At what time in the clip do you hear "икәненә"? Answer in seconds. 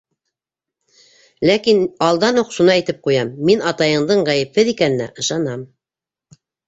4.75-5.09